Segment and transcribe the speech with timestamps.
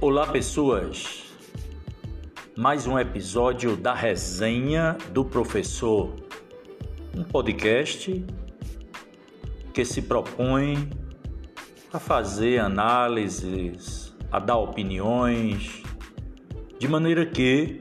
[0.00, 1.24] Olá, pessoas.
[2.56, 6.14] Mais um episódio da resenha do professor,
[7.12, 8.24] um podcast
[9.74, 10.88] que se propõe
[11.92, 15.82] a fazer análises, a dar opiniões,
[16.78, 17.80] de maneira que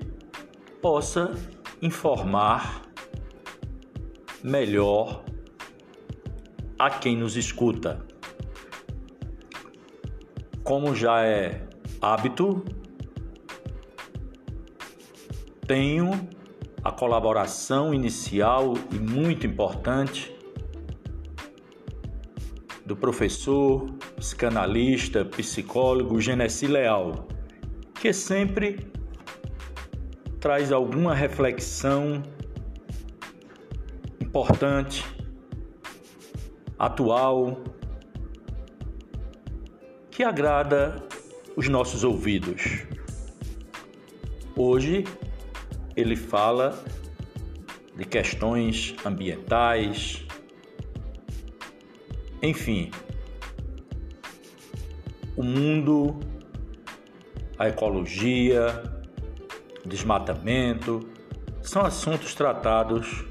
[0.81, 1.35] possa
[1.83, 2.81] informar
[4.43, 5.23] melhor
[6.79, 8.03] a quem nos escuta.
[10.63, 11.66] Como já é
[12.01, 12.63] hábito,
[15.65, 16.11] tenho
[16.83, 20.33] a colaboração inicial e muito importante
[22.85, 27.27] do professor, psicanalista, psicólogo Genesi Leal,
[27.93, 28.89] que sempre
[30.39, 32.23] traz alguma reflexão
[34.21, 35.03] importante,
[36.79, 37.61] atual,
[40.09, 41.06] que agrada
[41.57, 42.85] os nossos ouvidos.
[44.55, 45.03] Hoje
[45.95, 46.85] ele fala
[47.95, 50.23] de questões ambientais,
[52.43, 52.91] enfim,
[55.35, 56.19] o mundo,
[57.57, 58.83] a ecologia,
[59.83, 61.09] desmatamento,
[61.63, 63.25] são assuntos tratados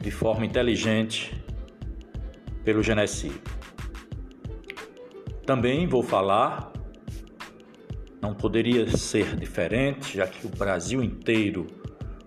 [0.00, 1.30] de forma inteligente
[2.64, 3.30] pelo Genesi.
[5.44, 6.72] Também vou falar,
[8.20, 11.66] não poderia ser diferente, já que o Brasil inteiro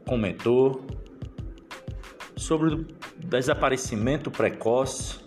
[0.06, 0.86] comentou,
[2.36, 2.86] sobre o
[3.18, 5.20] desaparecimento precoce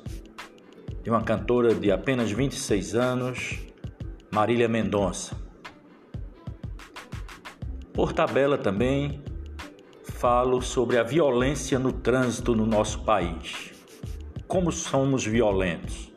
[1.02, 3.58] de uma cantora de apenas 26 anos,
[4.30, 5.34] Marília Mendonça.
[7.94, 9.24] Por tabela também
[10.02, 13.72] falo sobre a violência no trânsito no nosso país.
[14.46, 16.12] Como somos violentos.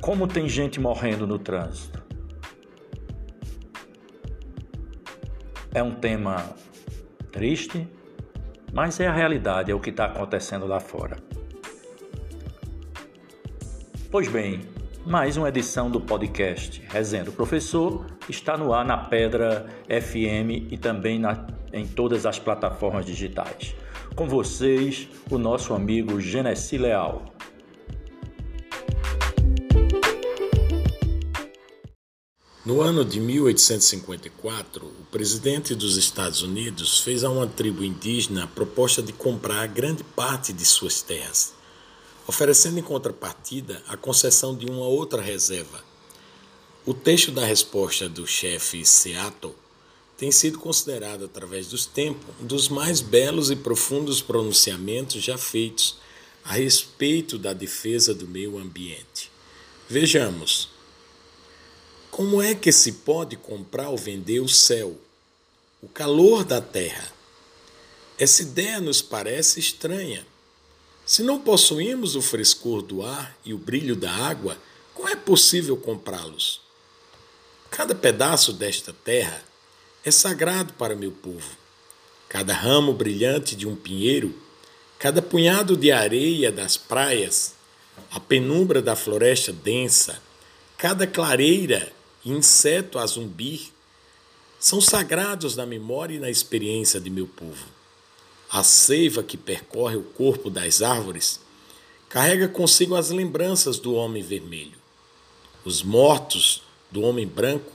[0.00, 2.02] Como tem gente morrendo no trânsito?
[5.74, 6.56] É um tema
[7.30, 7.86] triste,
[8.72, 11.18] mas é a realidade, é o que está acontecendo lá fora.
[14.10, 14.62] Pois bem,
[15.04, 20.78] mais uma edição do podcast Resenha do Professor está no ar na Pedra FM e
[20.78, 23.76] também na, em todas as plataformas digitais.
[24.16, 27.34] Com vocês, o nosso amigo Genesi Leal.
[32.62, 38.46] No ano de 1854, o presidente dos Estados Unidos fez a uma tribo indígena a
[38.46, 41.54] proposta de comprar grande parte de suas terras,
[42.26, 45.82] oferecendo em contrapartida a concessão de uma outra reserva.
[46.84, 49.54] O texto da resposta do chefe Seattle
[50.18, 55.96] tem sido considerado, através dos tempos, um dos mais belos e profundos pronunciamentos já feitos
[56.44, 59.32] a respeito da defesa do meio ambiente.
[59.88, 60.69] Vejamos.
[62.10, 64.98] Como é que se pode comprar ou vender o céu,
[65.80, 67.12] o calor da terra?
[68.18, 70.26] Essa ideia nos parece estranha.
[71.06, 74.58] Se não possuímos o frescor do ar e o brilho da água,
[74.92, 76.60] como é possível comprá-los?
[77.70, 79.42] Cada pedaço desta terra
[80.04, 81.56] é sagrado para meu povo.
[82.28, 84.34] Cada ramo brilhante de um pinheiro,
[84.98, 87.54] cada punhado de areia das praias,
[88.10, 90.20] a penumbra da floresta densa,
[90.76, 91.92] cada clareira
[92.24, 93.70] inseto a zumbir
[94.58, 97.66] são sagrados na memória e na experiência de meu povo.
[98.50, 101.40] A seiva que percorre o corpo das árvores
[102.08, 104.78] carrega consigo as lembranças do homem vermelho.
[105.64, 107.70] Os mortos do homem branco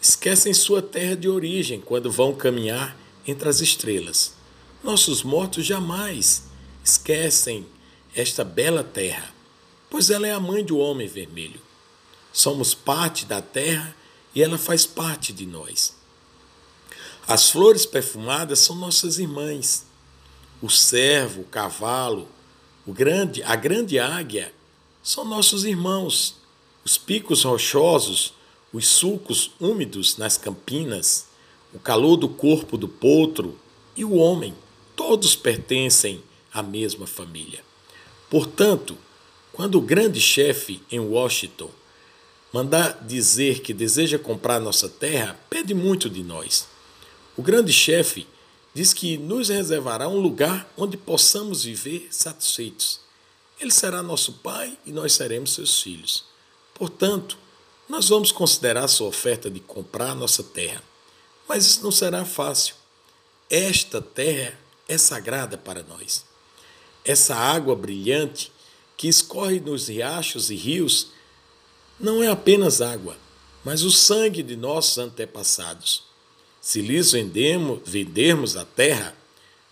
[0.00, 2.96] esquecem sua terra de origem quando vão caminhar
[3.26, 4.34] entre as estrelas.
[4.82, 6.44] Nossos mortos jamais
[6.82, 7.66] esquecem
[8.14, 9.34] esta bela terra,
[9.90, 11.60] pois ela é a mãe do homem vermelho.
[12.36, 13.96] Somos parte da terra
[14.34, 15.96] e ela faz parte de nós.
[17.26, 19.86] As flores perfumadas são nossas irmãs.
[20.60, 22.28] O cervo, o cavalo,
[22.86, 24.52] o grande, a grande águia
[25.02, 26.36] são nossos irmãos.
[26.84, 28.34] Os picos rochosos,
[28.70, 31.28] os sulcos úmidos nas campinas,
[31.72, 33.58] o calor do corpo do potro
[33.96, 34.54] e o homem,
[34.94, 36.22] todos pertencem
[36.52, 37.64] à mesma família.
[38.28, 38.94] Portanto,
[39.54, 41.70] quando o grande chefe em Washington
[42.56, 46.66] Mandar dizer que deseja comprar nossa terra pede muito de nós.
[47.36, 48.26] O grande chefe
[48.72, 52.98] diz que nos reservará um lugar onde possamos viver satisfeitos.
[53.60, 56.24] Ele será nosso pai e nós seremos seus filhos.
[56.72, 57.36] Portanto,
[57.86, 60.82] nós vamos considerar sua oferta de comprar nossa terra.
[61.46, 62.74] Mas isso não será fácil.
[63.50, 64.58] Esta terra
[64.88, 66.24] é sagrada para nós.
[67.04, 68.50] Essa água brilhante
[68.96, 71.14] que escorre nos riachos e rios
[71.98, 73.16] não é apenas água,
[73.64, 76.04] mas o sangue de nossos antepassados.
[76.60, 79.16] Se lhes vendermos, vendermos a terra,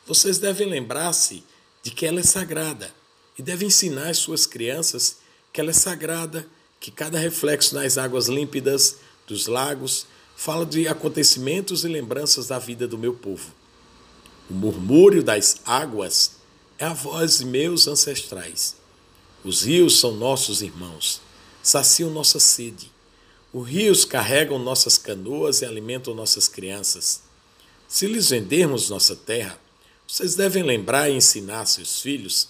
[0.06, 1.44] vocês devem lembrar-se
[1.82, 2.92] de que ela é sagrada
[3.38, 5.18] e devem ensinar às suas crianças
[5.52, 6.46] que ela é sagrada,
[6.80, 10.06] que cada reflexo nas águas límpidas dos lagos
[10.36, 13.52] fala de acontecimentos e lembranças da vida do meu povo.
[14.50, 16.32] O murmúrio das águas
[16.78, 18.76] é a voz de meus ancestrais.
[19.44, 21.20] Os rios são nossos irmãos,
[21.64, 22.92] saciam nossa sede.
[23.52, 27.22] Os rios carregam nossas canoas e alimentam nossas crianças.
[27.88, 29.58] Se lhes vendermos nossa terra,
[30.06, 32.48] vocês devem lembrar e ensinar seus filhos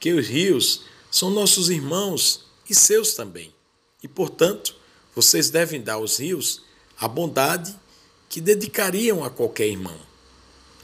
[0.00, 3.52] que os rios são nossos irmãos e seus também.
[4.02, 4.74] E, portanto,
[5.14, 6.62] vocês devem dar aos rios
[6.98, 7.76] a bondade
[8.28, 9.98] que dedicariam a qualquer irmão.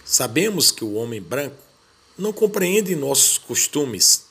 [0.05, 1.57] Sabemos que o homem branco
[2.19, 4.27] não compreende nossos costumes.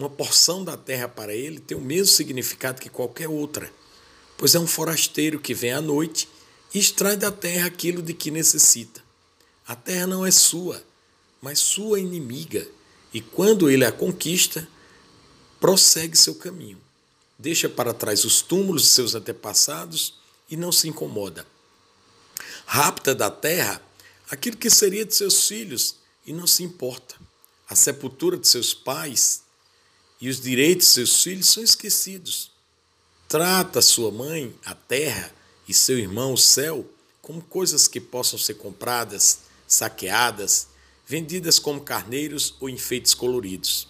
[0.00, 3.70] Uma porção da terra para ele tem o mesmo significado que qualquer outra,
[4.38, 6.26] pois é um forasteiro que vem à noite
[6.72, 9.04] e extrai da terra aquilo de que necessita.
[9.68, 10.82] A terra não é sua,
[11.42, 12.66] mas sua inimiga,
[13.12, 14.66] e quando ele a conquista,
[15.60, 16.80] prossegue seu caminho.
[17.38, 20.14] Deixa para trás os túmulos de seus antepassados
[20.50, 21.46] e não se incomoda.
[22.64, 23.82] Rapta da terra
[24.30, 27.16] aquilo que seria de seus filhos e não se importa.
[27.68, 29.42] A sepultura de seus pais
[30.20, 32.50] e os direitos de seus filhos são esquecidos.
[33.28, 35.32] Trata sua mãe, a terra,
[35.66, 36.84] e seu irmão, o céu,
[37.22, 40.66] como coisas que possam ser compradas, saqueadas,
[41.06, 43.88] vendidas como carneiros ou enfeites coloridos.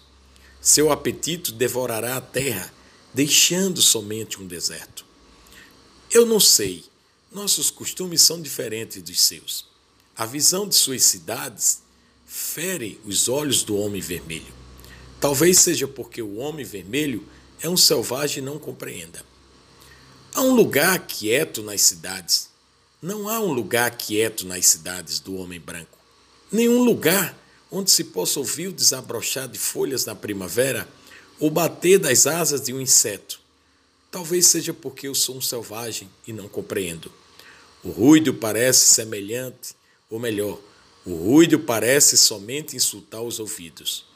[0.61, 2.71] Seu apetite devorará a terra,
[3.13, 5.03] deixando somente um deserto.
[6.11, 6.85] Eu não sei,
[7.31, 9.65] nossos costumes são diferentes dos seus.
[10.15, 11.81] A visão de suas cidades
[12.25, 14.60] fere os olhos do homem vermelho.
[15.21, 17.23] Talvez seja porque o homem vermelho
[17.61, 19.23] é um selvagem e não compreenda.
[20.33, 22.49] Há um lugar quieto nas cidades.
[22.99, 25.99] Não há um lugar quieto nas cidades do homem branco.
[26.51, 27.37] Nenhum lugar
[27.69, 30.87] onde se possa ouvir o desabrochar de folhas na primavera
[31.39, 33.39] ou bater das asas de um inseto.
[34.09, 37.11] Talvez seja porque eu sou um selvagem e não compreendo.
[37.83, 39.75] O ruído parece semelhante,
[40.09, 40.59] ou melhor,
[41.05, 44.09] o ruído parece somente insultar os ouvidos.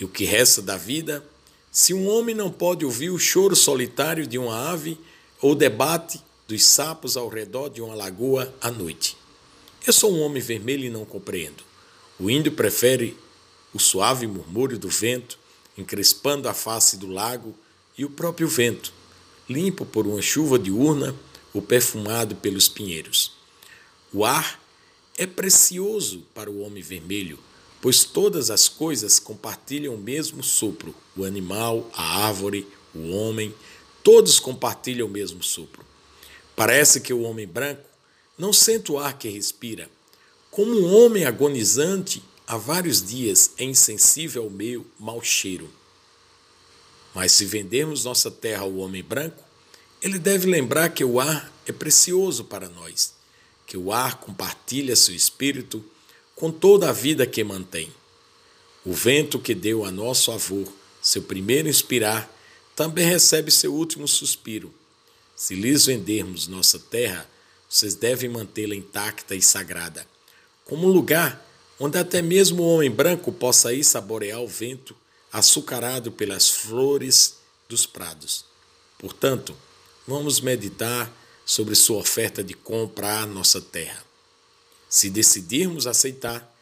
[0.00, 1.24] E o que resta da vida,
[1.70, 4.98] se um homem não pode ouvir o choro solitário de uma ave
[5.40, 9.16] ou o debate dos sapos ao redor de uma lagoa à noite?
[9.86, 11.62] Eu sou um homem vermelho e não compreendo.
[12.18, 13.16] O índio prefere
[13.72, 15.38] o suave murmúrio do vento,
[15.76, 17.54] encrespando a face do lago,
[17.96, 18.92] e o próprio vento,
[19.48, 21.14] limpo por uma chuva diurna
[21.52, 23.32] ou perfumado pelos pinheiros.
[24.12, 24.60] O ar
[25.16, 27.38] é precioso para o homem vermelho,
[27.80, 33.54] pois todas as coisas compartilham o mesmo sopro: o animal, a árvore, o homem,
[34.02, 35.84] todos compartilham o mesmo sopro.
[36.56, 37.82] Parece que o homem branco
[38.36, 39.88] não sente o ar que respira.
[40.50, 45.70] Como um homem agonizante há vários dias é insensível ao meu mau cheiro.
[47.14, 49.42] Mas se vendermos nossa terra ao homem branco,
[50.00, 53.18] ele deve lembrar que o ar é precioso para nós
[53.68, 55.84] que o ar compartilha seu espírito
[56.38, 57.92] com toda a vida que mantém.
[58.86, 60.64] O vento que deu a nosso avô
[61.02, 62.32] seu primeiro inspirar
[62.76, 64.72] também recebe seu último suspiro.
[65.34, 67.28] Se lhes vendermos nossa terra,
[67.68, 70.06] vocês devem mantê-la intacta e sagrada,
[70.64, 71.44] como um lugar
[71.78, 74.96] onde até mesmo o homem branco possa ir saborear o vento
[75.32, 78.44] açucarado pelas flores dos prados.
[78.96, 79.56] Portanto,
[80.06, 81.12] vamos meditar
[81.44, 84.07] sobre sua oferta de compra à nossa terra.
[84.88, 86.54] Se decidirmos aceitar,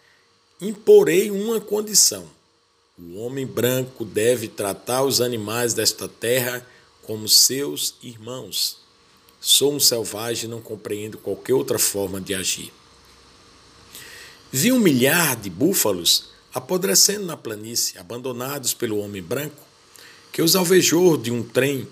[0.60, 2.26] imporei uma condição:
[2.98, 6.66] o homem branco deve tratar os animais desta terra
[7.02, 8.78] como seus irmãos.
[9.40, 12.72] Sou um selvagem e não compreendo qualquer outra forma de agir.
[14.50, 19.62] Vi um milhar de búfalos apodrecendo na planície, abandonados pelo homem branco,
[20.32, 21.86] que os alvejou de um trem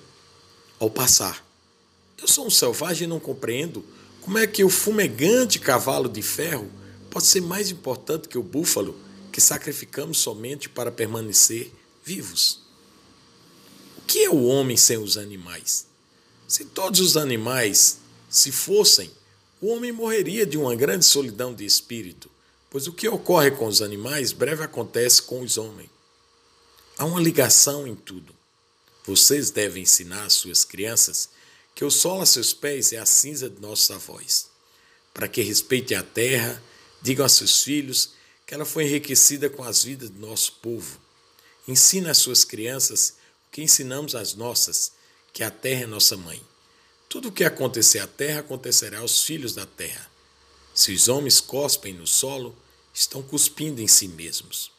[0.81, 1.45] ao passar.
[2.21, 3.85] Eu sou um selvagem e não compreendo
[4.25, 6.71] como é que o fumegante cavalo de ferro
[7.11, 8.99] pode ser mais importante que o búfalo
[9.31, 11.71] que sacrificamos somente para permanecer
[12.03, 12.63] vivos.
[13.99, 15.87] O que é o homem sem os animais?
[16.49, 17.99] Se todos os animais
[18.31, 19.11] se fossem,
[19.61, 22.31] o homem morreria de uma grande solidão de espírito,
[22.71, 25.91] pois o que ocorre com os animais breve acontece com os homens.
[26.97, 28.35] Há uma ligação em tudo.
[29.05, 31.29] Vocês devem ensinar às suas crianças
[31.75, 34.47] que o sol a seus pés é a cinza de nossos avós,
[35.13, 36.63] para que respeitem a terra,
[37.03, 38.11] digam a seus filhos
[38.47, 41.01] que ela foi enriquecida com as vidas do nosso povo.
[41.67, 43.15] Ensina às suas crianças
[43.49, 44.93] o que ensinamos às nossas,
[45.33, 46.43] que a terra é nossa mãe.
[47.09, 50.11] Tudo o que acontecer à terra acontecerá aos filhos da terra.
[50.75, 52.57] Se os homens cospem no solo,
[52.93, 54.71] estão cuspindo em si mesmos.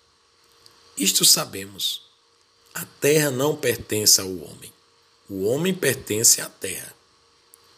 [0.98, 2.02] Isto sabemos.
[2.74, 4.72] A terra não pertence ao homem.
[5.28, 6.94] O homem pertence à terra.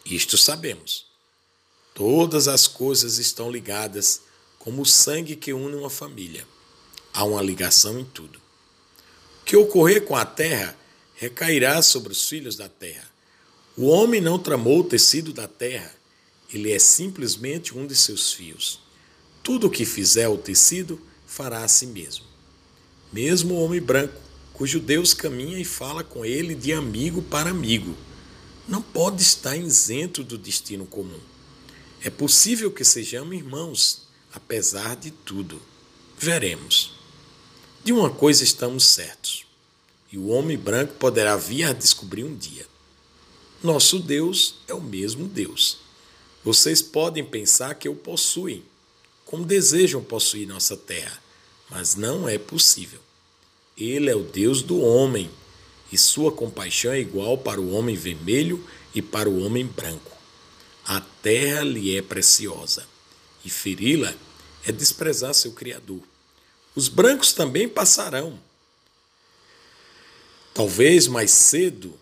[0.04, 1.06] Isto sabemos.
[1.94, 4.22] Todas as coisas estão ligadas
[4.58, 6.46] como o sangue que une uma família.
[7.12, 8.38] Há uma ligação em tudo.
[9.40, 10.76] O que ocorrer com a terra
[11.14, 13.10] recairá sobre os filhos da terra.
[13.76, 15.94] O homem não tramou o tecido da terra,
[16.52, 18.80] ele é simplesmente um de seus fios.
[19.42, 22.24] Tudo o que fizer o tecido fará a si mesmo.
[23.12, 24.20] Mesmo o homem branco,
[24.58, 27.96] cujo Deus caminha e fala com ele de amigo para amigo,
[28.66, 31.20] não pode estar isento do destino comum.
[32.02, 35.62] É possível que sejamos irmãos, apesar de tudo.
[36.18, 36.92] Veremos.
[37.84, 39.46] De uma coisa estamos certos
[40.10, 42.66] e o homem branco poderá vir a descobrir um dia.
[43.62, 45.78] Nosso Deus é o mesmo Deus.
[46.44, 48.64] Vocês podem pensar que o possuem,
[49.24, 51.22] como desejam possuir nossa terra,
[51.70, 53.07] mas não é possível.
[53.78, 55.30] Ele é o Deus do homem,
[55.92, 58.62] e sua compaixão é igual para o homem vermelho
[58.94, 60.16] e para o homem branco.
[60.84, 62.86] A terra lhe é preciosa,
[63.44, 64.12] e feri-la
[64.66, 66.02] é desprezar seu Criador.
[66.74, 68.38] Os brancos também passarão,
[70.52, 71.94] talvez mais cedo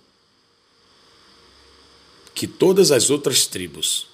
[2.35, 4.09] que todas as outras tribos,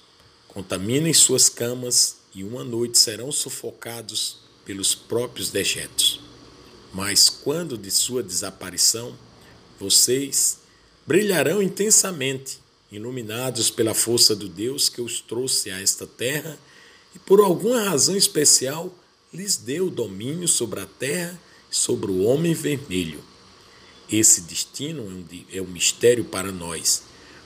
[0.47, 6.22] contaminem suas camas e uma noite serão sufocados pelos próprios dejetos.
[6.93, 9.17] Mas quando de sua desaparição,
[9.79, 10.59] vocês
[11.07, 12.59] brilharão intensamente,
[12.91, 16.57] iluminados pela força do Deus que os trouxe a esta terra
[17.15, 18.93] e por alguma razão especial
[19.33, 21.39] lhes deu domínio sobre a terra
[21.71, 23.23] e sobre o homem vermelho.
[24.11, 27.01] Esse destino é um mistério para nós,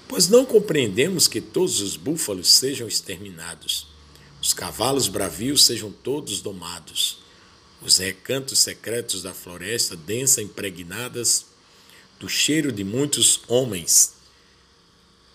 [0.08, 3.88] pois não compreendemos que todos os búfalos sejam exterminados,
[4.42, 7.20] os cavalos bravios sejam todos domados,
[7.81, 11.46] os recantos secretos da floresta densa impregnadas
[12.19, 14.13] do cheiro de muitos homens,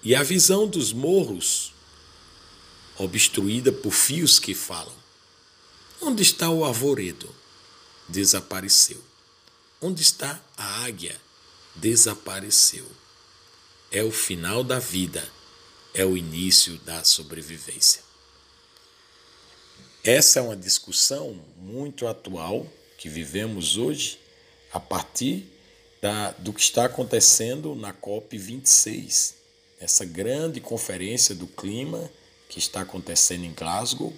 [0.02, 1.72] e a visão dos morros
[2.99, 4.94] obstruída por fios que falam.
[6.00, 7.32] Onde está o arvoredo?
[8.08, 9.00] Desapareceu.
[9.80, 11.20] Onde está a águia?
[11.76, 12.87] Desapareceu.
[13.90, 15.30] É o final da vida,
[15.94, 18.02] é o início da sobrevivência.
[20.04, 22.66] Essa é uma discussão muito atual
[22.99, 24.18] que vivemos hoje
[24.73, 25.47] a partir
[26.00, 29.35] da, do que está acontecendo na COP26,
[29.80, 32.11] essa grande conferência do clima
[32.49, 34.12] que está acontecendo em Glasgow,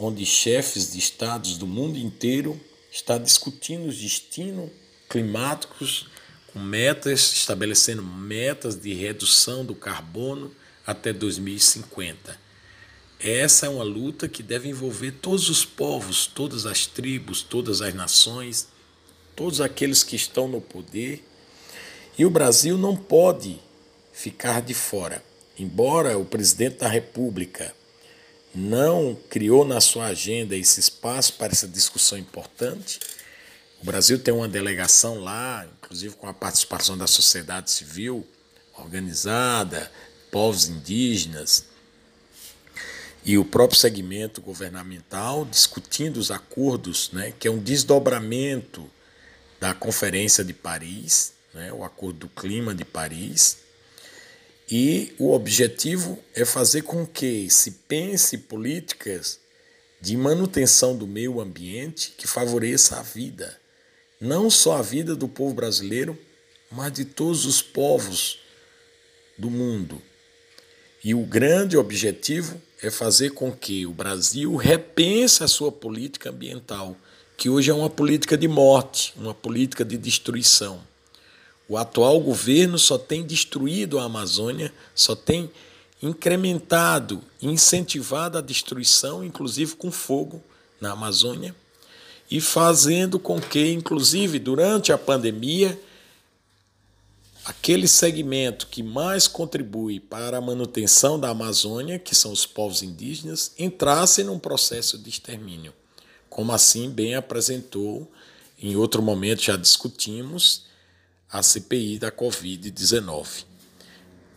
[0.00, 2.58] onde chefes de estados do mundo inteiro
[2.90, 4.70] está discutindo os destinos
[5.06, 6.08] climáticos
[6.46, 10.50] com metas, estabelecendo metas de redução do carbono
[10.86, 12.47] até 2050.
[13.20, 17.92] Essa é uma luta que deve envolver todos os povos, todas as tribos, todas as
[17.92, 18.68] nações,
[19.34, 21.24] todos aqueles que estão no poder.
[22.16, 23.60] E o Brasil não pode
[24.12, 25.22] ficar de fora.
[25.58, 27.74] Embora o presidente da República
[28.54, 33.00] não criou na sua agenda esse espaço para essa discussão importante.
[33.82, 38.24] O Brasil tem uma delegação lá, inclusive com a participação da sociedade civil
[38.76, 39.90] organizada,
[40.30, 41.66] povos indígenas
[43.28, 48.90] e o próprio segmento governamental discutindo os acordos, né, que é um desdobramento
[49.60, 53.58] da Conferência de Paris, né, o Acordo do Clima de Paris,
[54.70, 59.38] e o objetivo é fazer com que se pense políticas
[60.00, 63.60] de manutenção do meio ambiente que favoreça a vida,
[64.18, 66.18] não só a vida do povo brasileiro,
[66.70, 68.40] mas de todos os povos
[69.36, 70.00] do mundo.
[71.04, 76.96] E o grande objetivo é fazer com que o Brasil repense a sua política ambiental,
[77.36, 80.80] que hoje é uma política de morte, uma política de destruição.
[81.68, 85.50] O atual governo só tem destruído a Amazônia, só tem
[86.02, 90.42] incrementado, incentivado a destruição, inclusive com fogo
[90.80, 91.54] na Amazônia,
[92.30, 95.78] e fazendo com que, inclusive durante a pandemia,
[97.48, 103.52] aquele segmento que mais contribui para a manutenção da Amazônia, que são os povos indígenas,
[103.58, 105.72] entrasse num processo de extermínio.
[106.28, 108.12] Como assim bem apresentou,
[108.60, 110.66] em outro momento já discutimos,
[111.32, 113.46] a CPI da Covid-19.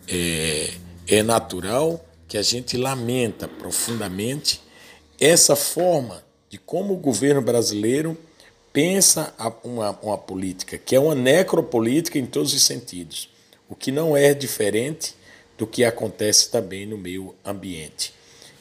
[0.07, 0.73] É,
[1.05, 4.61] é natural que a gente lamenta profundamente
[5.19, 8.17] essa forma de como o governo brasileiro
[8.73, 13.29] pensa uma, uma política, que é uma necropolítica em todos os sentidos,
[13.67, 15.15] o que não é diferente
[15.57, 18.13] do que acontece também no meio ambiente.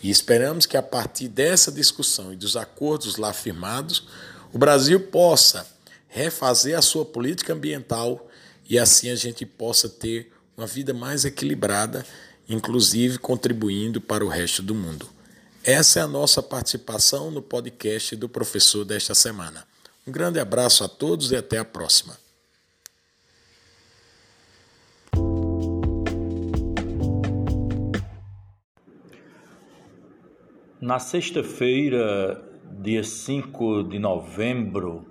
[0.02, 4.08] E esperamos que a partir dessa discussão e dos acordos lá firmados,
[4.52, 5.66] o Brasil possa
[6.08, 8.28] refazer a sua política ambiental
[8.68, 12.04] e assim a gente possa ter uma vida mais equilibrada,
[12.48, 15.08] inclusive contribuindo para o resto do mundo.
[15.62, 19.69] Essa é a nossa participação no podcast do professor desta semana.
[20.10, 22.18] Um grande abraço a todos e até a próxima.
[30.80, 32.44] Na sexta-feira,
[32.82, 35.06] dia 5 de novembro,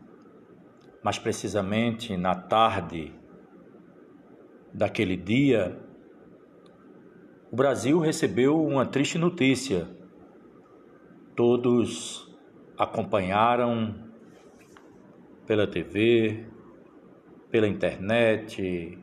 [1.02, 3.14] mais precisamente na tarde
[4.74, 5.80] daquele dia,
[7.50, 9.88] o Brasil recebeu uma triste notícia.
[11.38, 12.30] Todos
[12.78, 14.09] acompanharam
[15.50, 16.46] pela TV,
[17.50, 19.00] pela internet,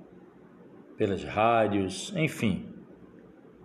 [0.97, 2.73] pelas rádios, enfim,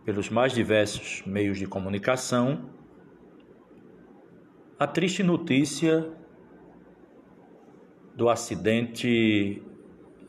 [0.03, 2.71] pelos mais diversos meios de comunicação
[4.79, 6.11] a triste notícia
[8.15, 9.61] do acidente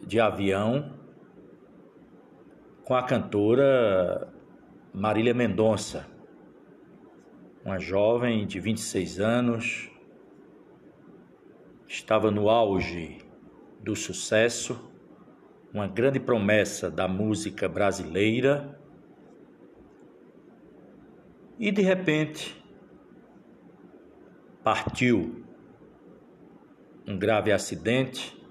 [0.07, 0.93] de avião
[2.85, 4.31] com a cantora
[4.93, 6.07] Marília Mendonça,
[7.65, 9.92] uma jovem de 26 anos,
[11.93, 13.19] estava no auge
[13.79, 14.91] do sucesso,
[15.75, 18.81] uma grande promessa da música brasileira,
[21.59, 22.57] e de repente
[24.65, 25.45] partiu
[27.07, 28.43] um grave acidente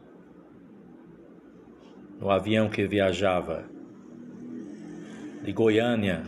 [2.20, 3.66] no avião que viajava
[5.42, 6.22] de Goiânia,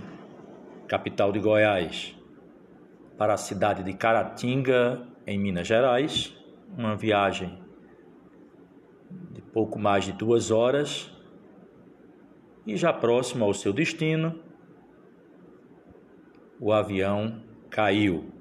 [0.87, 2.17] capital de Goiás,
[3.19, 6.42] para a cidade de Caratinga, em Minas Gerais,
[6.77, 7.61] uma viagem
[9.31, 11.11] de pouco mais de duas horas,
[12.65, 14.39] e já próximo ao seu destino,
[16.59, 18.31] o avião caiu.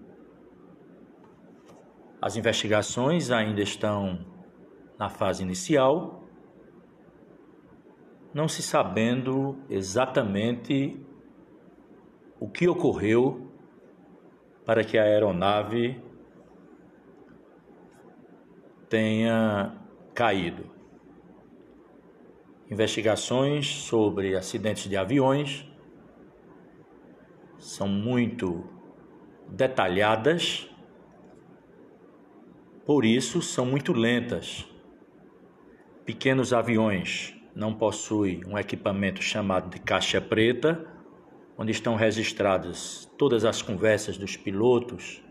[2.21, 4.25] As investigações ainda estão
[4.99, 6.23] na fase inicial,
[8.33, 11.05] não se sabendo exatamente
[12.41, 13.53] o que ocorreu
[14.65, 16.01] para que a aeronave
[18.93, 19.75] tenha
[20.15, 20.71] caído.
[22.71, 25.67] Investigações sobre acidentes de aviões
[27.59, 28.69] são muito
[29.49, 30.69] detalhadas
[32.85, 34.69] por isso, são muito lentas.
[36.05, 40.85] Pequenos aviões não possuem um equipamento chamado de caixa preta,
[41.57, 45.22] onde estão registradas todas as conversas dos pilotos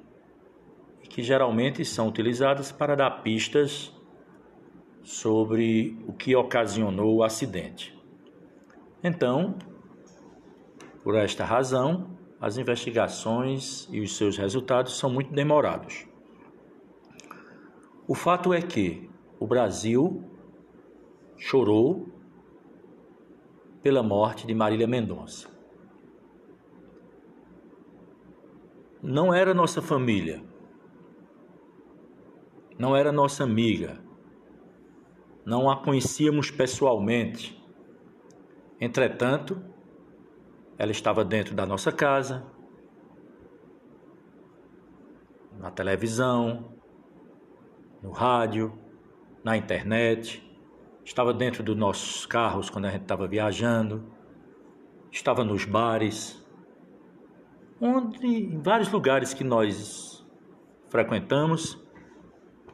[1.12, 3.93] que geralmente são utilizadas para dar pistas
[5.04, 7.93] sobre o que ocasionou o acidente.
[9.04, 9.58] Então,
[11.04, 16.08] por esta razão, as investigações e os seus resultados são muito demorados.
[18.08, 20.24] O fato é que o Brasil
[21.38, 22.08] chorou
[23.84, 25.50] pela morte de Marília Mendonça.
[29.04, 30.41] Não era nossa família,
[32.77, 34.01] não era nossa amiga,
[35.45, 37.62] não a conhecíamos pessoalmente.
[38.79, 39.62] Entretanto,
[40.77, 42.45] ela estava dentro da nossa casa,
[45.60, 46.73] na televisão,
[48.01, 48.73] no rádio,
[49.43, 50.43] na internet,
[51.03, 54.12] estava dentro dos nossos carros quando a gente estava viajando,
[55.12, 56.43] estava nos bares,
[57.79, 60.25] onde em vários lugares que nós
[60.89, 61.79] frequentamos,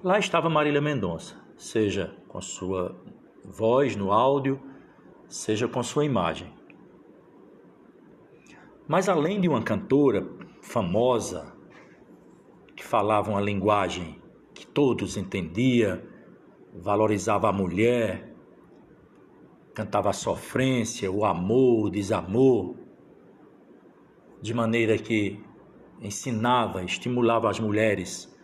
[0.04, 2.96] lá estava Marília Mendonça, seja com sua
[3.44, 4.62] voz no áudio,
[5.28, 6.54] seja com sua imagem.
[8.88, 10.28] Mas além de uma cantora
[10.62, 11.54] famosa
[12.76, 14.22] que falava uma linguagem
[14.54, 16.04] que todos entendia,
[16.74, 18.34] valorizava a mulher,
[19.74, 22.76] cantava a sofrência, o amor, o desamor,
[24.42, 25.44] de maneira que
[26.02, 28.37] ensinava, estimulava as mulheres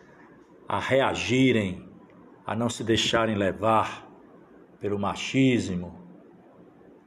[0.68, 1.88] a reagirem,
[2.46, 4.08] a não se deixarem levar
[4.80, 5.98] pelo machismo.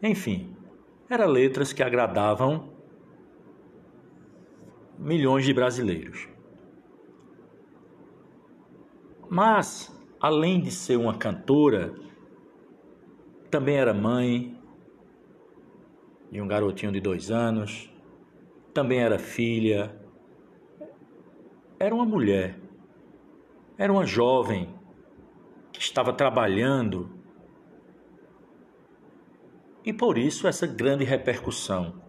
[0.02, 0.56] Enfim,
[1.10, 2.74] eram letras que agradavam
[4.98, 6.28] milhões de brasileiros.
[9.30, 11.94] Mas, além de ser uma cantora,
[13.52, 14.58] também era mãe
[16.32, 17.92] de um garotinho de dois anos,
[18.74, 20.00] também era filha,
[21.80, 22.60] era uma mulher,
[23.78, 24.74] era uma jovem
[25.72, 27.12] que estava trabalhando
[29.86, 32.02] e por isso essa grande repercussão.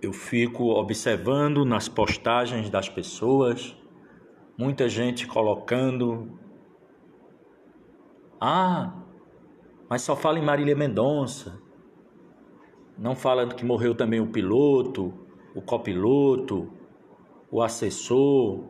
[0.00, 3.76] Eu fico observando nas postagens das pessoas,
[4.56, 6.38] muita gente colocando:
[8.40, 9.02] Ah,
[9.88, 11.60] mas só fala em Marília Mendonça.
[12.96, 15.12] Não fala que morreu também o piloto,
[15.54, 16.72] o copiloto,
[17.54, 18.64] o assessor,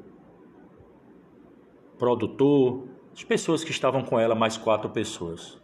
[1.99, 5.59] produtor, as pessoas que estavam com ela, mais quatro pessoas.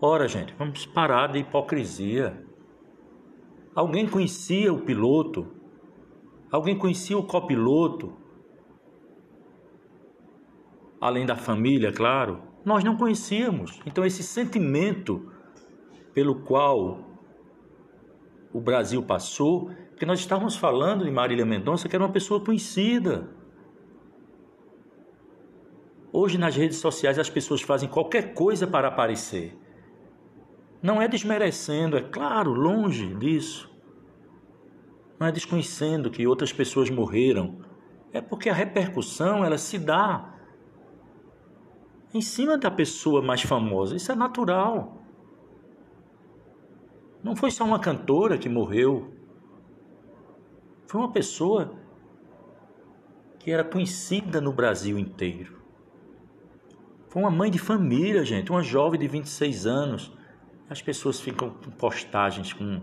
[0.00, 2.42] Ora, gente, vamos parar de hipocrisia.
[3.74, 5.46] Alguém conhecia o piloto?
[6.50, 8.14] Alguém conhecia o copiloto?
[10.98, 12.40] Além da família, claro.
[12.64, 13.78] Nós não conhecíamos.
[13.84, 15.30] Então, esse sentimento
[16.14, 16.98] pelo qual
[18.54, 23.28] o Brasil passou, que nós estávamos falando de Marília Mendonça, que era uma pessoa conhecida.
[26.12, 29.58] Hoje nas redes sociais as pessoas fazem qualquer coisa para aparecer.
[30.82, 33.72] Não é desmerecendo, é claro, longe disso.
[35.18, 37.60] Não é desconhecendo que outras pessoas morreram.
[38.12, 40.34] É porque a repercussão ela se dá
[42.12, 43.96] em cima da pessoa mais famosa.
[43.96, 45.02] Isso é natural.
[47.22, 49.12] Não foi só uma cantora que morreu.
[50.86, 51.74] Foi uma pessoa
[53.38, 55.62] que era conhecida no Brasil inteiro.
[57.08, 60.12] Foi uma mãe de família, gente, uma jovem de 26 anos.
[60.68, 62.80] As pessoas ficam com postagens com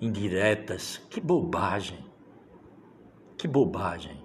[0.00, 0.98] indiretas.
[1.10, 2.04] Que bobagem.
[3.36, 4.24] Que bobagem.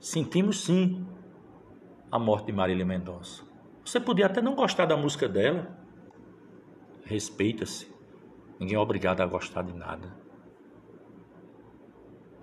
[0.00, 1.06] Sentimos sim
[2.10, 3.42] a morte de Marília Mendonça.
[3.84, 5.78] Você podia até não gostar da música dela.
[7.04, 7.92] Respeita-se.
[8.58, 10.23] Ninguém é obrigado a gostar de nada.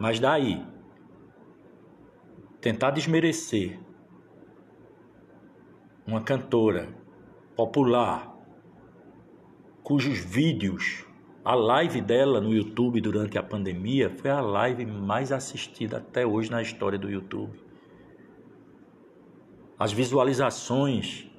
[0.02, 0.66] Mas daí,
[2.60, 3.80] tentar desmerecer
[6.08, 6.90] uma cantora
[7.56, 8.36] popular
[9.84, 11.06] cujos vídeos,
[11.46, 16.50] a live dela no YouTube durante a pandemia foi a live mais assistida até hoje
[16.50, 17.64] na história do YouTube.
[19.78, 21.30] As visualizações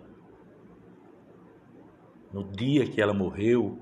[2.33, 3.81] no dia que ela morreu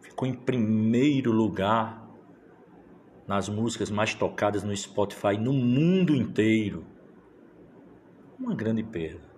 [0.00, 2.07] ficou em primeiro lugar
[3.28, 6.84] nas músicas mais tocadas no Spotify no mundo inteiro.
[8.38, 9.28] Uma grande perda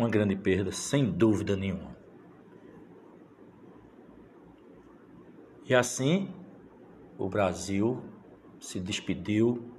[0.00, 1.96] uma grande perda, sem dúvida nenhuma.
[5.64, 6.34] E assim,
[7.18, 8.02] o Brasil
[8.58, 9.70] se despediu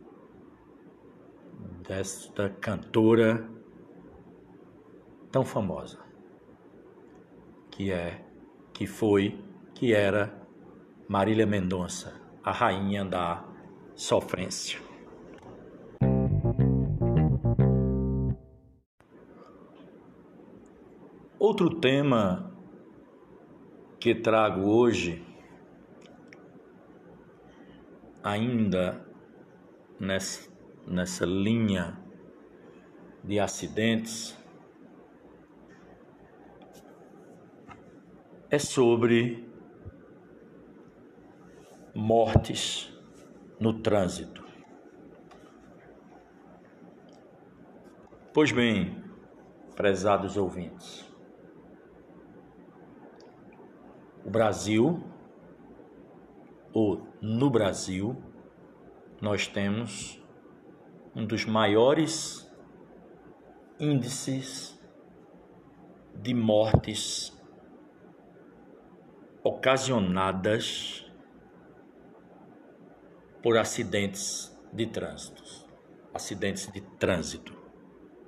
[1.86, 3.50] desta cantora
[5.32, 6.00] tão famosa,
[7.70, 8.24] que é,
[8.74, 10.34] que foi, que era
[11.08, 13.46] Marília Mendonça, a rainha da
[13.96, 14.80] sofrência.
[21.38, 22.52] Outro tema
[24.00, 25.24] que trago hoje,
[28.24, 29.06] ainda
[30.00, 30.52] nessa,
[30.88, 32.00] nessa linha
[33.24, 34.36] de acidentes,
[38.50, 39.51] é sobre
[41.94, 42.92] mortes
[43.60, 44.44] no trânsito.
[48.34, 49.04] Pois bem,
[49.76, 51.06] prezados ouvintes,
[54.26, 55.04] o Brasil,
[56.74, 58.16] ou no Brasil,
[59.20, 60.22] nós temos
[61.14, 62.50] um dos maiores
[63.78, 64.80] índices
[66.16, 67.38] de mortes
[69.44, 71.11] ocasionadas
[73.42, 75.44] por acidentes de trânsito.
[76.14, 77.56] Acidentes de trânsito.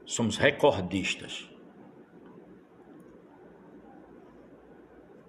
[0.06, 1.54] Somos recordistas.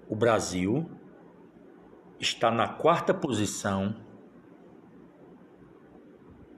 [0.08, 0.88] o Brasil
[2.20, 3.96] está na quarta posição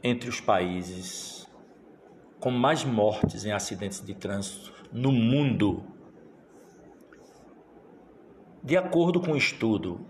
[0.03, 1.47] entre os países
[2.39, 5.85] com mais mortes em acidentes de trânsito no mundo.
[8.62, 10.07] De acordo com um estudo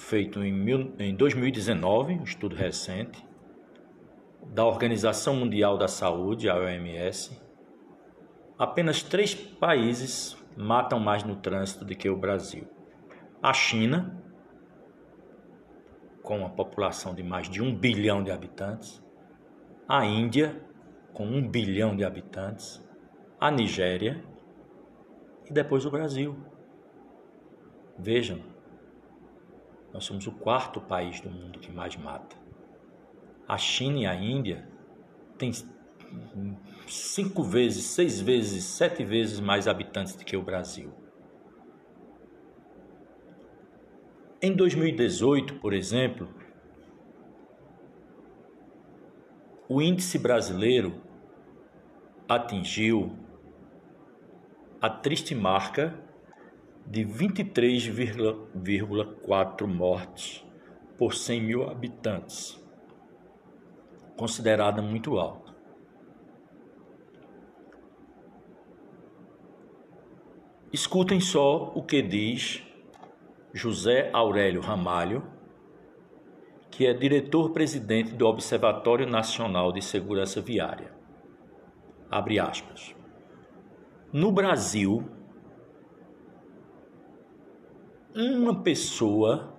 [0.00, 3.24] feito em 2019, um estudo recente,
[4.42, 7.40] da Organização Mundial da Saúde, a OMS,
[8.58, 12.66] apenas três países matam mais no trânsito do que o Brasil.
[13.40, 14.20] A China,
[16.22, 19.00] com uma população de mais de um bilhão de habitantes,
[19.86, 20.60] a Índia,
[21.12, 22.82] com um bilhão de habitantes,
[23.38, 24.24] a Nigéria
[25.48, 26.36] e depois o Brasil.
[27.98, 28.49] Vejam,
[29.92, 32.36] nós somos o quarto país do mundo que mais mata.
[33.46, 34.68] A China e a Índia
[35.36, 35.52] têm
[36.86, 40.92] cinco vezes, seis vezes, sete vezes mais habitantes do que o Brasil.
[44.42, 46.28] Em 2018, por exemplo,
[49.68, 51.02] o índice brasileiro
[52.28, 53.16] atingiu
[54.80, 55.94] a triste marca
[56.86, 60.42] de 23,4 mortes
[60.98, 62.58] por 100 mil habitantes,
[64.16, 65.50] considerada muito alta.
[70.72, 72.62] Escutem só o que diz
[73.52, 75.24] José Aurélio Ramalho,
[76.70, 80.92] que é diretor-presidente do Observatório Nacional de Segurança Viária.
[82.08, 82.94] Abre aspas.
[84.12, 85.04] No Brasil,
[88.14, 89.56] uma pessoa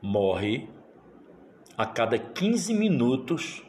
[0.00, 0.68] morre
[1.76, 3.62] a cada 15 minutos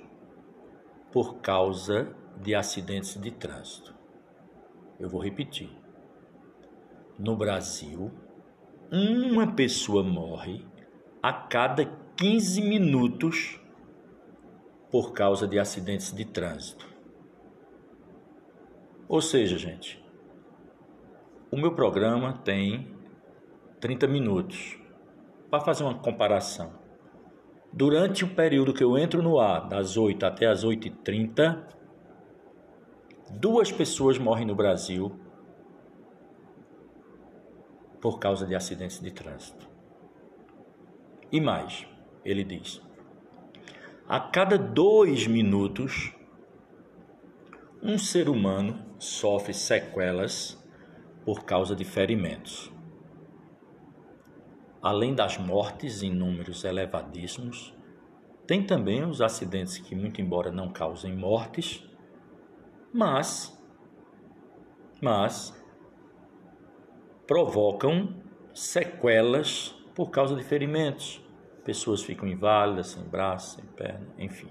[1.11, 3.93] por causa de acidentes de trânsito.
[4.99, 5.69] Eu vou repetir.
[7.19, 8.11] No Brasil,
[8.89, 10.65] uma pessoa morre
[11.21, 11.85] a cada
[12.15, 13.59] 15 minutos
[14.89, 16.87] por causa de acidentes de trânsito.
[19.07, 20.03] Ou seja, gente,
[21.51, 23.00] o meu programa tem
[23.81, 24.77] 30 minutos.
[25.49, 26.71] Para fazer uma comparação,
[27.73, 31.65] durante o período que eu entro no ar, das 8 até as 8h30,
[33.31, 35.19] duas pessoas morrem no Brasil
[37.99, 39.67] por causa de acidentes de trânsito.
[41.31, 41.85] E mais,
[42.23, 42.81] ele diz:
[44.07, 46.13] a cada dois minutos,
[47.81, 50.57] um ser humano sofre sequelas
[51.25, 52.70] por causa de ferimentos.
[54.81, 57.73] Além das mortes em números elevadíssimos,
[58.47, 61.87] tem também os acidentes que, muito embora não causem mortes,
[62.91, 63.57] mas,
[64.99, 65.53] mas
[67.27, 68.15] provocam
[68.53, 71.23] sequelas por causa de ferimentos.
[71.63, 74.49] Pessoas ficam inválidas, sem braço, sem perna, enfim.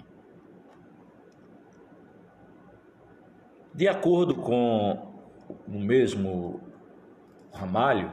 [3.75, 5.11] De acordo com
[5.67, 6.61] o mesmo
[7.53, 8.11] Ramalho,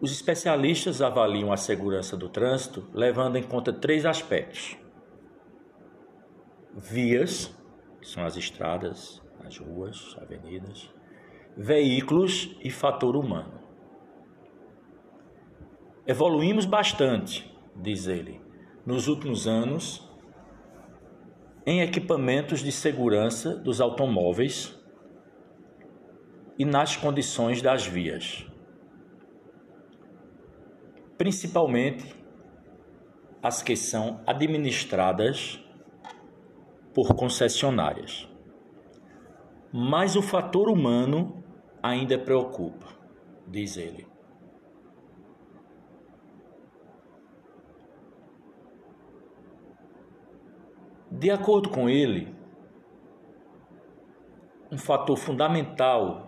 [0.00, 4.76] os especialistas avaliam a segurança do trânsito levando em conta três aspectos:
[6.74, 7.54] vias,
[8.00, 10.90] que são as estradas, as ruas, avenidas,
[11.56, 13.60] veículos e fator humano.
[16.06, 18.40] Evoluímos bastante, diz ele,
[18.84, 20.06] nos últimos anos
[21.66, 24.78] em equipamentos de segurança dos automóveis
[26.56, 28.46] e nas condições das vias.
[31.16, 32.14] Principalmente
[33.42, 35.62] as que são administradas
[36.92, 38.28] por concessionárias.
[39.72, 41.44] Mas o fator humano
[41.82, 42.86] ainda preocupa,
[43.46, 44.06] diz ele.
[51.10, 52.34] De acordo com ele,
[54.70, 56.25] um fator fundamental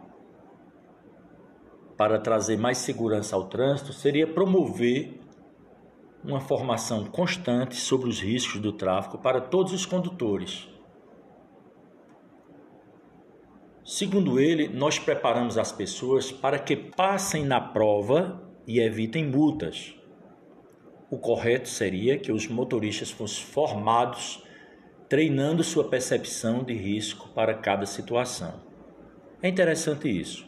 [1.99, 5.21] para trazer mais segurança ao trânsito seria promover
[6.23, 10.69] uma formação constante sobre os riscos do tráfego para todos os condutores.
[13.85, 19.95] Segundo ele, nós preparamos as pessoas para que passem na prova e evitem multas.
[21.11, 24.45] O correto seria que os motoristas fossem formados
[25.09, 28.61] treinando sua percepção de risco para cada situação.
[29.43, 30.48] É interessante isso.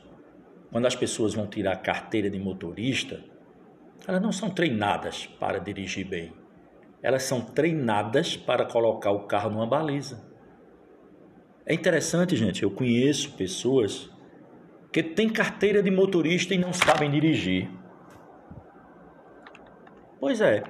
[0.70, 3.24] Quando as pessoas vão tirar a carteira de motorista,
[4.06, 6.32] elas não são treinadas para dirigir bem.
[7.02, 10.28] Elas são treinadas para colocar o carro numa baliza.
[11.66, 14.10] É interessante, gente, eu conheço pessoas
[14.92, 17.70] que têm carteira de motorista e não sabem dirigir.
[20.18, 20.62] Pois é,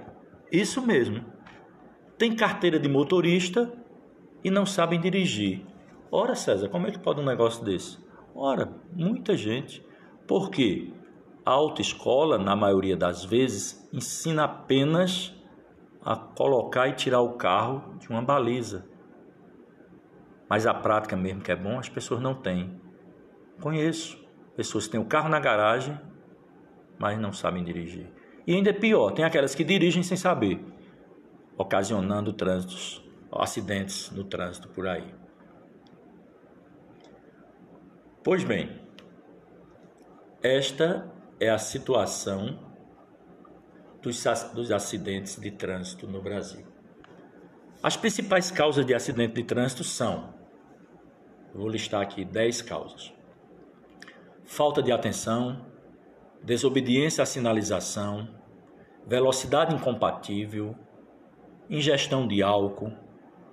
[0.52, 1.24] isso mesmo.
[2.18, 3.72] Tem carteira de motorista
[4.44, 5.64] e não sabem dirigir.
[6.10, 7.98] Ora, César, como é que pode um negócio desse?
[8.34, 9.84] Ora, muita gente.
[10.30, 10.92] Por quê?
[11.44, 15.34] A autoescola, na maioria das vezes, ensina apenas
[16.00, 18.86] a colocar e tirar o carro de uma baliza.
[20.48, 22.80] Mas a prática mesmo que é bom, as pessoas não têm.
[23.60, 25.98] Conheço pessoas que têm o carro na garagem,
[26.96, 28.06] mas não sabem dirigir.
[28.46, 30.64] E ainda é pior, tem aquelas que dirigem sem saber,
[31.58, 35.12] ocasionando trânsitos acidentes no trânsito por aí.
[38.22, 38.88] Pois bem,
[40.42, 42.59] esta é a situação
[44.00, 46.66] dos, acidentes de trânsito no Brasil.
[47.83, 50.35] As principais causas de acidente de trânsito são,
[51.55, 53.12] vou listar aqui 10 causas:
[54.44, 55.66] falta de atenção,
[56.42, 58.26] desobediência à sinalização,
[59.07, 60.74] velocidade incompatível,
[61.68, 62.92] ingestão de álcool,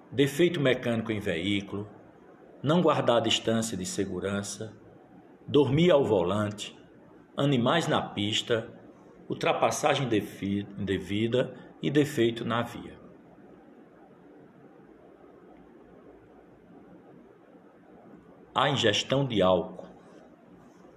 [0.10, 1.90] defeito mecânico em veículo,
[2.64, 4.74] não guardar a distância de segurança,
[5.46, 6.77] dormir ao volante,
[7.38, 8.68] animais na pista,
[9.30, 10.10] ultrapassagem
[10.78, 12.98] indevida e defeito na via.
[18.56, 19.86] A ingestão de álcool,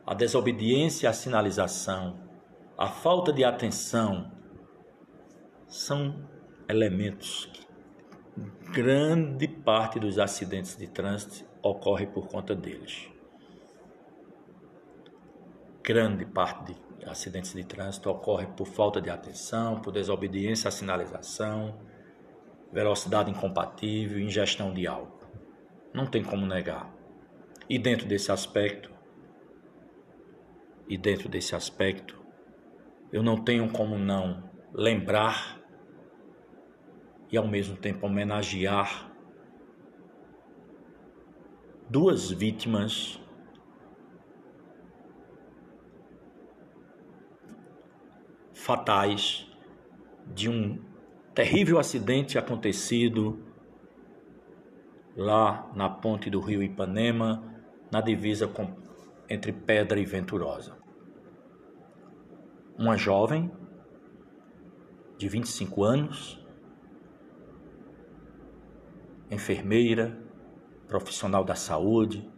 [0.07, 2.19] a desobediência à sinalização,
[2.79, 4.33] a falta de atenção
[5.67, 6.27] são
[6.67, 7.67] elementos que
[8.73, 13.11] grande parte dos acidentes de trânsito ocorre por conta deles.
[15.83, 21.79] Grande parte de acidentes de trânsito ocorre por falta de atenção, por desobediência à sinalização,
[22.73, 25.27] velocidade incompatível, ingestão de álcool.
[25.93, 26.93] Não tem como negar.
[27.69, 28.91] E dentro desse aspecto,
[30.89, 32.21] e dentro desse aspecto,
[33.13, 35.61] eu não tenho como não lembrar
[37.31, 39.11] e ao mesmo tempo homenagear
[41.89, 43.21] duas vítimas
[48.61, 49.51] fatais
[50.27, 50.79] de um
[51.35, 53.43] terrível acidente acontecido
[55.17, 57.43] lá na ponte do rio Ipanema,
[57.91, 58.77] na divisa com,
[59.29, 60.77] entre Pedra e Venturosa.
[62.79, 63.51] Uma jovem
[65.17, 66.39] de 25 anos
[69.31, 70.21] enfermeira,
[70.87, 72.29] profissional da saúde,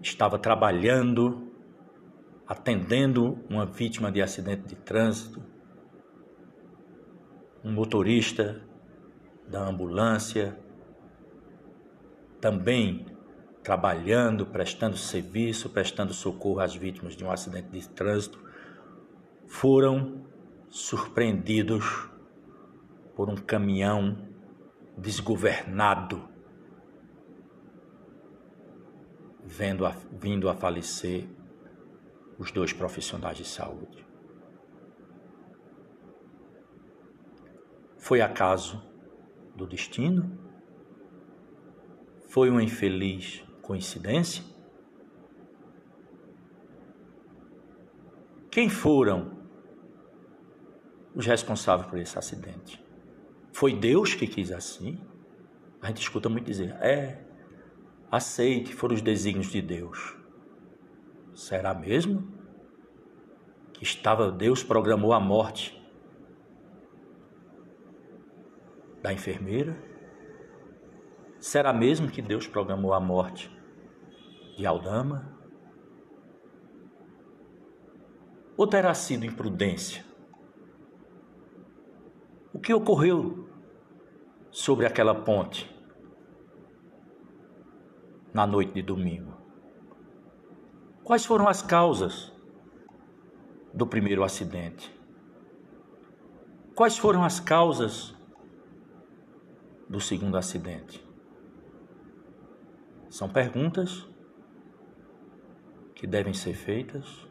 [0.00, 1.43] estava trabalhando,
[2.46, 5.42] atendendo uma vítima de acidente de trânsito,
[7.62, 8.60] um motorista
[9.48, 10.58] da ambulância,
[12.40, 13.06] também
[13.62, 18.38] trabalhando, prestando serviço, prestando socorro às vítimas de um acidente de trânsito,
[19.46, 20.26] foram
[20.68, 22.10] surpreendidos
[23.16, 24.28] por um caminhão
[24.98, 26.28] desgovernado,
[29.42, 31.26] vendo a, vindo a falecer
[32.38, 34.06] os dois profissionais de saúde.
[37.98, 38.82] Foi acaso
[39.54, 40.38] do destino?
[42.28, 44.44] Foi uma infeliz coincidência?
[48.50, 49.38] Quem foram
[51.14, 52.84] os responsáveis por esse acidente?
[53.52, 55.00] Foi Deus que quis assim?
[55.80, 57.24] A gente escuta muito dizer: é,
[58.10, 60.16] aceite, foram os desígnios de Deus.
[61.34, 62.32] Será mesmo?
[63.72, 65.82] Que estava, Deus programou a morte
[69.02, 69.76] da enfermeira?
[71.40, 73.50] Será mesmo que Deus programou a morte
[74.56, 75.36] de Aldama?
[78.56, 80.04] Ou terá sido imprudência?
[82.52, 83.48] O que ocorreu
[84.52, 85.68] sobre aquela ponte
[88.32, 89.43] na noite de domingo?
[91.04, 92.32] Quais foram as causas
[93.72, 94.92] do primeiro acidente?
[96.74, 98.14] Quais foram as causas
[99.88, 101.06] do segundo acidente?
[103.08, 104.08] São perguntas
[105.94, 107.28] que devem ser feitas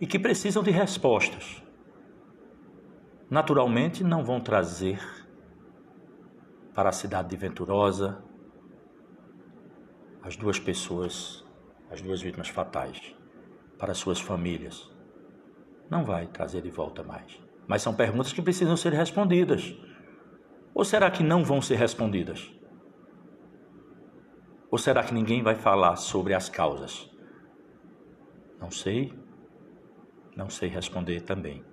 [0.00, 1.62] e que precisam de respostas
[3.30, 5.00] naturalmente não vão trazer
[6.74, 8.24] para a cidade de Venturosa
[10.22, 11.44] as duas pessoas,
[11.90, 13.14] as duas vítimas fatais,
[13.78, 14.90] para suas famílias.
[15.90, 17.40] Não vai trazer de volta mais.
[17.66, 19.76] Mas são perguntas que precisam ser respondidas.
[20.72, 22.52] Ou será que não vão ser respondidas?
[24.70, 27.10] Ou será que ninguém vai falar sobre as causas?
[28.60, 29.12] Não sei.
[30.36, 31.64] Não sei responder também.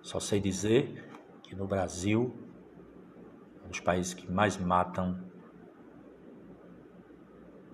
[0.00, 1.10] Só sei dizer
[1.42, 2.34] que no Brasil,
[3.64, 5.25] um dos países que mais matam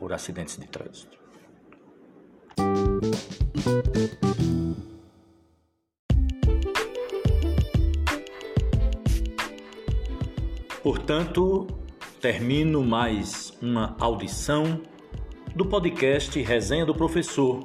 [0.03, 1.17] por acidentes de trânsito.
[10.83, 11.69] Portanto,
[12.21, 14.81] termino mais uma audição
[15.55, 17.65] do podcast Resenha do Professor,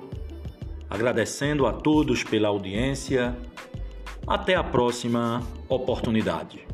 [0.88, 3.36] agradecendo a todos pela audiência
[4.28, 6.66] até a próxima oportunidade.